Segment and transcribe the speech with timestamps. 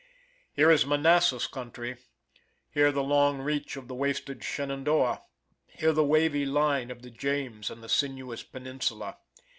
[0.55, 1.95] Here is the Manassas country
[2.71, 5.21] here the long reach of the wasted Shenandoah;
[5.67, 9.17] here the wavy line of the James and the sinuous peninsula.